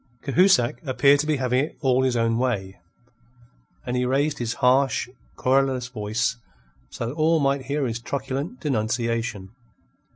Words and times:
Cahusac 0.23 0.79
appeared 0.83 1.19
to 1.19 1.27
be 1.27 1.35
having 1.35 1.63
it 1.63 1.77
all 1.79 2.01
his 2.01 2.17
own 2.17 2.39
way, 2.39 2.79
and 3.85 3.95
he 3.95 4.03
raised 4.03 4.39
his 4.39 4.55
harsh, 4.55 5.07
querulous 5.35 5.89
voice 5.89 6.37
so 6.89 7.05
that 7.05 7.13
all 7.13 7.39
might 7.39 7.65
hear 7.65 7.85
his 7.85 7.99
truculent 7.99 8.59
denunciation. 8.61 9.49